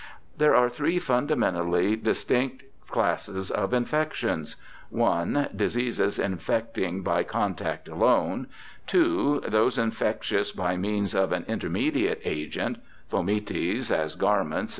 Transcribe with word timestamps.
There 0.35 0.55
are 0.55 0.67
three 0.67 0.97
fundamentally 0.97 1.95
distinct 1.95 2.63
classes 2.87 3.51
of 3.51 3.71
infections: 3.71 4.55
(i) 4.99 5.47
Diseases 5.55 6.17
infecting 6.17 7.03
by 7.03 7.21
contact 7.21 7.87
alone; 7.87 8.47
(2) 8.87 9.41
those 9.47 9.77
infectious 9.77 10.51
by 10.53 10.75
means 10.75 11.13
of 11.13 11.31
an 11.31 11.45
intermediate 11.47 12.19
agent— 12.25 12.79
fomites, 13.11 13.91
as 13.91 14.15
garments, 14.15 14.69
&c. 14.69 14.69